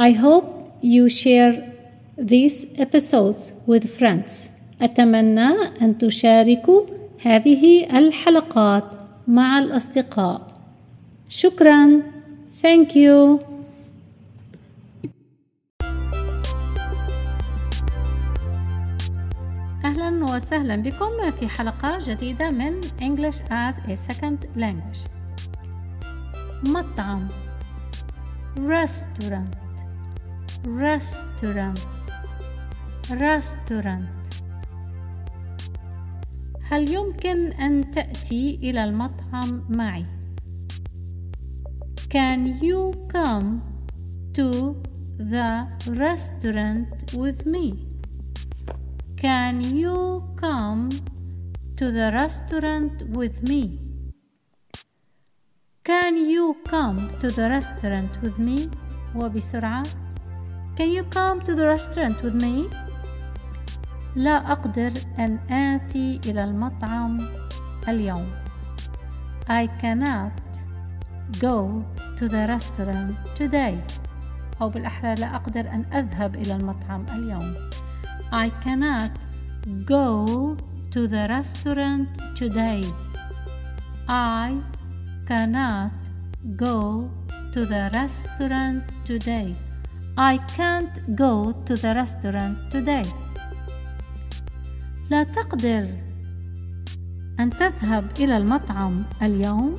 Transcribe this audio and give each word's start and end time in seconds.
I 0.00 0.12
hope 0.12 0.78
you 0.80 1.08
share 1.08 1.54
these 2.16 2.66
episodes 2.78 3.52
with 3.66 3.84
friends. 3.98 4.48
أتمنى 4.82 5.48
أن 5.82 5.98
تشاركوا 5.98 6.86
هذه 7.22 7.98
الحلقات 7.98 8.84
مع 9.28 9.58
الأصدقاء. 9.58 10.60
شكرا. 11.28 11.96
Thank 12.62 12.94
you. 12.94 13.40
أهلا 19.84 20.24
وسهلا 20.24 20.76
بكم 20.76 21.30
في 21.40 21.48
حلقة 21.48 21.98
جديدة 22.06 22.50
من 22.50 22.80
English 23.00 23.40
as 23.50 23.74
a 23.88 23.96
Second 23.96 24.46
Language. 24.56 24.98
مطعم 26.68 27.28
restaurant 28.58 29.67
restaurant 30.65 31.79
restaurant 33.09 34.07
هل 36.63 36.89
يمكن 36.89 37.51
أن 37.51 37.91
تأتي 37.91 38.55
إلى 38.63 38.83
المطعم 38.83 39.63
معي؟ 39.69 40.05
Can 42.09 42.61
you 42.61 42.91
come 43.09 43.61
to 44.33 44.75
the 45.17 45.67
restaurant 45.87 47.13
with 47.13 47.45
me? 47.45 47.87
Can 49.17 49.63
you 49.63 50.23
come 50.35 50.89
to 51.77 51.91
the 51.91 52.11
restaurant 52.19 53.01
with 53.17 53.41
me? 53.49 53.79
Can 55.83 56.25
you 56.25 56.55
come 56.65 57.09
to 57.21 57.27
the 57.29 57.49
restaurant 57.49 58.11
with 58.21 58.37
me? 58.39 58.69
وبسرعة 59.15 59.83
Can 60.78 60.92
you 60.92 61.02
come 61.10 61.40
to 61.42 61.56
the 61.56 61.66
restaurant 61.66 62.22
with 62.22 62.38
me? 62.38 62.70
لا 64.14 64.52
أقدر 64.52 64.92
أن 65.18 65.38
آتي 65.50 66.20
إلى 66.26 66.44
المطعم 66.44 67.18
اليوم. 67.88 68.26
I 69.48 69.66
cannot 69.82 70.38
go 71.40 71.84
to 72.16 72.28
the 72.28 72.46
restaurant 72.46 73.16
today. 73.34 73.74
أو 74.60 74.68
بالأحرى 74.68 75.14
لا 75.14 75.36
أقدر 75.36 75.60
أن 75.60 75.84
أذهب 75.92 76.36
إلى 76.36 76.52
المطعم 76.52 77.06
اليوم. 77.10 77.70
I 78.32 78.50
cannot 78.64 79.10
go 79.84 80.56
to 80.92 81.08
the 81.08 81.26
restaurant 81.28 82.08
today. 82.36 82.82
I 84.08 84.62
cannot 85.26 85.90
go 86.56 87.10
to 87.52 87.66
the 87.66 87.90
restaurant 87.94 88.84
today. 89.04 89.56
I 90.18 90.38
can't 90.56 91.16
go 91.16 91.52
to 91.66 91.74
the 91.76 91.94
restaurant 91.94 92.58
today. 92.70 93.06
لا 95.10 95.22
تقدر 95.22 95.88
أن 97.40 97.50
تذهب 97.50 98.04
إلى 98.20 98.36
المطعم 98.36 99.04
اليوم؟ 99.22 99.78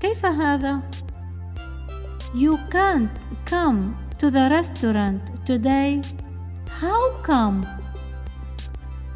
كيف 0.00 0.26
هذا؟ 0.26 0.80
You 2.34 2.56
can't 2.70 3.18
come 3.44 3.94
to 4.18 4.30
the 4.30 4.48
restaurant 4.50 5.20
today 5.46 6.00
how 6.82 7.12
come? 7.22 7.64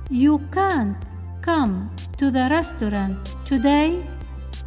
You 0.08 0.38
can't 0.52 0.96
come 1.42 1.90
to 2.16 2.30
the 2.30 2.46
restaurant 2.48 3.18
today? 3.44 4.06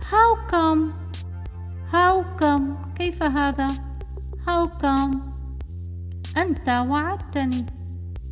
How 0.01 0.35
come? 0.49 0.93
How 1.89 2.25
come? 2.37 2.75
كيف 2.97 3.23
هذا? 3.23 3.88
How 4.49 4.65
come? 4.65 5.13
أنت 6.37 6.69
وعدتني. 6.69 7.65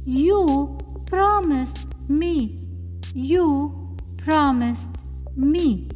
You 0.05 0.77
promised 1.05 1.87
me. 2.09 2.59
You 3.13 3.95
promised 4.17 4.89
me. 5.35 5.87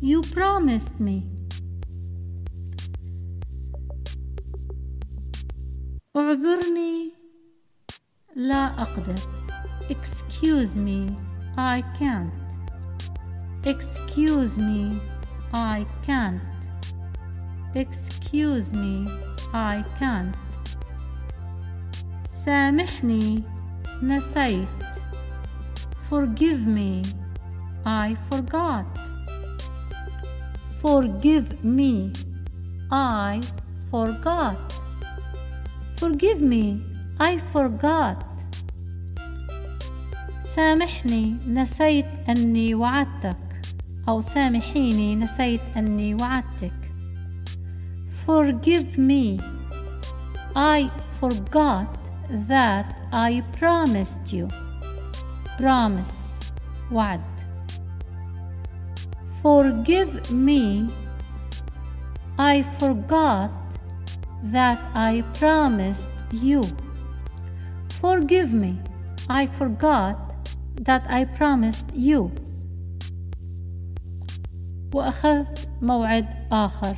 You 0.00 0.22
promised 0.22 0.98
me. 0.98 1.22
اعذرني 6.16 7.12
لا 8.36 8.82
أقدر 8.82 9.14
Excuse 9.90 10.76
me 10.76 11.16
I 11.56 11.82
can't 11.98 12.32
Excuse 13.64 14.58
me 14.58 15.00
I 15.52 15.86
can't 16.06 16.42
Excuse 17.76 18.72
me 18.72 19.06
I 19.53 19.83
can't 19.99 20.35
سامحني 22.45 23.43
نسيت 24.03 24.67
Forgive 26.09 26.65
me 26.65 27.03
I 27.85 28.15
forgot 28.29 28.85
Forgive 30.81 31.63
me 31.63 32.11
I 32.91 33.41
forgot 33.91 34.73
Forgive 35.99 36.41
me 36.41 36.81
I 37.19 37.37
forgot 37.53 38.23
سامحني 40.55 41.37
نسيت 41.47 42.05
أني 42.29 42.75
وعدتك 42.75 43.37
أو 44.09 44.21
سامحيني 44.21 45.15
نسيت 45.15 45.61
أني 45.77 46.13
وعدتك 46.15 46.82
Forgive 48.23 48.97
me 48.97 49.39
I 50.55 50.91
forgot 51.19 51.97
that 52.47 52.95
I 53.11 53.43
promised 53.53 54.33
you 54.33 54.47
Promise 55.57 56.39
وعد 56.91 57.21
Forgive 59.41 60.31
me 60.31 60.89
I 62.37 62.63
forgot 62.79 63.51
that 64.43 64.79
I 64.93 65.23
promised 65.33 66.07
you 66.31 66.61
Forgive 67.99 68.53
me, 68.53 68.79
I 69.27 69.45
forgot 69.45 70.47
that 70.81 71.05
I 71.09 71.25
promised 71.25 71.87
you. 71.93 72.31
وأخذت 74.93 75.69
موعد 75.81 76.27
آخر 76.51 76.95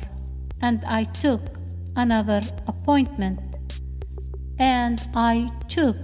And 0.61 0.83
I 0.85 1.03
took 1.03 1.41
another 1.95 2.41
appointment 2.67 3.39
and 4.59 4.99
I 5.13 5.49
took 5.67 5.97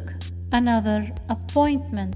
another 0.52 1.12
appointment 1.30 2.16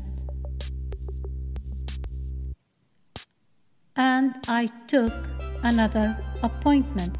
and 3.96 4.36
I 4.48 4.68
took 4.88 5.14
another 5.64 6.18
appointment 6.44 7.18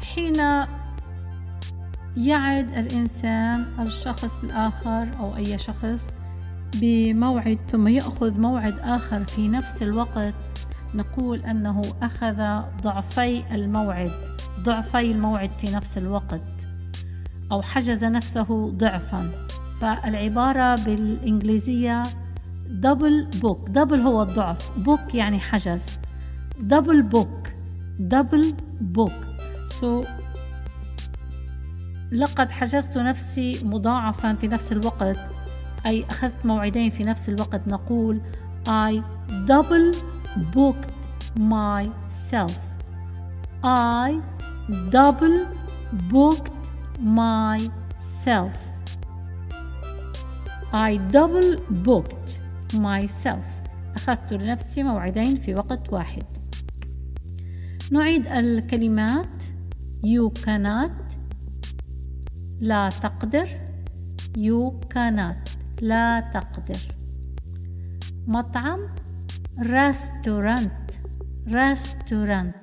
حين 0.00 0.66
يعد 2.16 2.72
الإنسان 2.72 3.66
الشخص 3.80 4.44
الآخر 4.44 5.08
أو 5.20 5.36
أي 5.36 5.58
شخص 5.58 6.10
بموعد 6.74 7.58
ثم 7.72 7.88
يأخذ 7.88 8.40
موعد 8.40 8.78
آخر 8.78 9.24
في 9.24 9.48
نفس 9.48 9.82
الوقت 9.82 10.34
نقول 10.94 11.40
أنه 11.40 11.82
أخذ 12.02 12.62
ضعفي 12.82 13.54
الموعد 13.54 14.10
ضعفي 14.60 15.10
الموعد 15.10 15.52
في 15.52 15.70
نفس 15.76 15.98
الوقت 15.98 16.68
أو 17.52 17.62
حجز 17.62 18.04
نفسه 18.04 18.70
ضعفا. 18.70 19.30
فالعبارة 19.80 20.74
بالإنجليزية 20.84 22.02
double 22.66 23.28
book 23.42 23.68
double 23.68 24.00
هو 24.00 24.22
الضعف 24.22 24.78
book 24.78 25.14
يعني 25.14 25.40
حجز. 25.40 25.98
double 26.60 27.02
book 27.02 27.52
double 27.98 28.54
book 28.80 29.12
so 29.68 30.04
لقد 32.12 32.50
حجزت 32.50 32.98
نفسي 32.98 33.64
مضاعفا 33.64 34.34
في 34.34 34.48
نفس 34.48 34.72
الوقت 34.72 35.16
أي 35.86 36.04
أخذت 36.04 36.46
موعدين 36.46 36.90
في 36.90 37.04
نفس 37.04 37.28
الوقت 37.28 37.68
نقول 37.68 38.20
I 38.68 39.02
double 39.48 39.96
booked 40.36 40.90
myself 41.38 42.58
I 43.64 44.20
double 44.90 45.46
booked 46.10 46.52
myself 47.00 48.52
I 50.72 50.96
double 50.96 51.56
booked 51.86 52.38
myself 52.74 53.44
أخذت 53.96 54.32
لنفسي 54.32 54.82
موعدين 54.82 55.36
في 55.36 55.54
وقت 55.54 55.92
واحد 55.92 56.24
نعيد 57.90 58.26
الكلمات 58.26 59.42
You 60.04 60.30
cannot 60.44 61.14
لا 62.60 62.88
تقدر 62.88 63.48
You 64.38 64.72
cannot 64.94 65.50
لا 65.82 66.20
تقدر 66.20 66.78
مطعم 68.26 68.80
restaurant 69.57 70.71
restaurant 71.47 72.53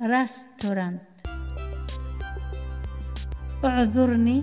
restaurant 0.00 1.00
اعذرني 3.64 4.42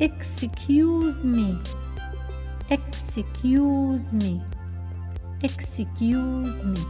excuse 0.00 1.24
me 1.24 1.58
excuse 2.70 4.14
me 4.14 4.40
excuse 5.42 6.64
me 6.64 6.80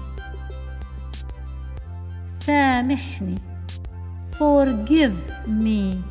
سامحني 2.27 3.39
forgive 4.39 5.17
me 5.47 6.03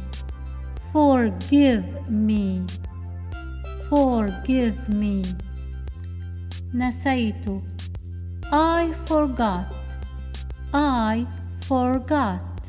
forgive 0.91 1.85
me 2.09 2.65
forgive 3.89 4.77
me 4.89 5.21
نسيت 6.73 7.45
I 8.51 8.93
forgot 9.05 9.73
I 10.73 11.25
forgot 11.61 12.67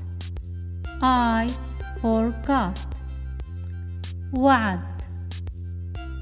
I 1.02 1.48
forgot 2.02 2.78
وعد 4.32 5.02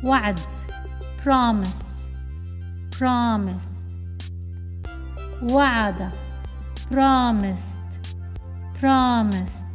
وعد 0.05 0.41
promise 1.25 2.07
promise 2.91 3.73
وعد 5.43 6.13
promised 6.91 7.79
promised 8.81 9.66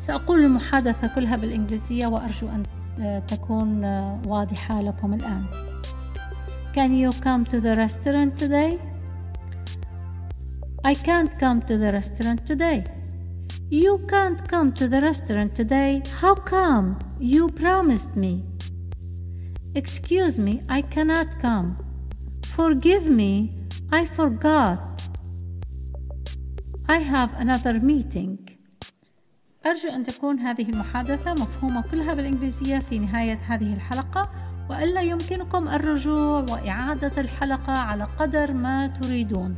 سأقول 0.00 0.44
المحادثة 0.44 1.14
كلها 1.14 1.36
بالإنجليزية 1.36 2.06
وأرجو 2.06 2.48
أن 2.48 2.62
تكون 3.26 3.84
واضحة 4.26 4.82
لكم 4.82 5.14
الآن 5.14 5.44
Can 6.72 6.92
you 6.94 7.10
come 7.20 7.44
to 7.44 7.60
the 7.60 7.74
restaurant 7.76 8.36
today? 8.38 8.78
I 10.84 10.94
can't 10.94 11.38
come 11.38 11.60
to 11.62 11.76
the 11.76 11.90
restaurant 11.92 12.46
today. 12.46 12.84
You 13.70 13.98
can't 14.08 14.40
come 14.48 14.72
to 14.74 14.88
the 14.88 15.00
restaurant 15.02 15.54
today. 15.54 16.02
How 16.20 16.34
come? 16.34 16.98
You 17.18 17.48
promised 17.48 18.16
me. 18.16 18.44
Excuse 19.74 20.38
me, 20.38 20.62
I 20.68 20.80
cannot 20.82 21.38
come. 21.40 21.76
Forgive 22.46 23.04
me, 23.10 23.32
I 23.92 24.06
forgot. 24.06 25.02
I 26.88 26.98
have 26.98 27.34
another 27.34 27.74
meeting. 27.80 28.49
أرجو 29.66 29.88
أن 29.88 30.04
تكون 30.04 30.38
هذه 30.38 30.68
المحادثة 30.68 31.32
مفهومة 31.32 31.82
كلها 31.90 32.14
بالإنجليزية 32.14 32.78
في 32.78 32.98
نهاية 32.98 33.38
هذه 33.46 33.74
الحلقة 33.74 34.30
وألا 34.70 35.00
يمكنكم 35.00 35.68
الرجوع 35.68 36.46
وإعادة 36.50 37.20
الحلقة 37.20 37.72
على 37.72 38.04
قدر 38.04 38.52
ما 38.52 38.86
تريدون. 38.86 39.56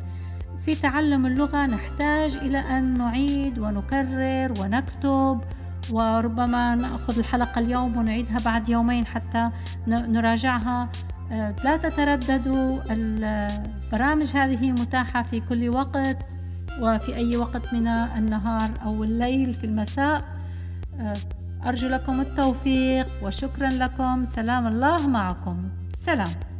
في 0.65 0.75
تعلم 0.75 1.27
اللغة 1.27 1.67
نحتاج 1.67 2.37
إلى 2.37 2.59
أن 2.59 2.99
نعيد 2.99 3.59
ونكرر 3.59 4.53
ونكتب 4.61 5.41
وربما 5.93 6.75
نأخذ 6.75 7.19
الحلقة 7.19 7.59
اليوم 7.59 7.97
ونعيدها 7.97 8.37
بعد 8.45 8.69
يومين 8.69 9.07
حتى 9.07 9.51
نراجعها 9.87 10.89
آه، 11.33 11.55
لا 11.65 11.77
تترددوا 11.77 12.79
البرامج 12.91 14.37
هذه 14.37 14.71
متاحة 14.71 15.23
في 15.23 15.41
كل 15.41 15.69
وقت 15.69 16.17
وفي 16.81 17.17
أي 17.17 17.37
وقت 17.37 17.75
من 17.75 17.87
النهار 17.87 18.71
أو 18.85 19.05
الليل 19.05 19.53
في 19.53 19.65
المساء 19.67 20.25
أرجو 21.67 21.89
لكم 21.89 22.21
التوفيق 22.21 23.07
وشكرا 23.23 23.69
لكم. 23.69 24.25
سلام 24.25 24.67
الله 24.67 25.09
معكم. 25.09 25.69
سلام. 25.95 26.52